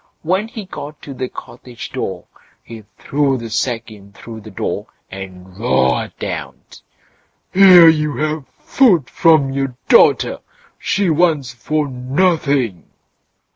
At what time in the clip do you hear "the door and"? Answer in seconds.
4.41-5.55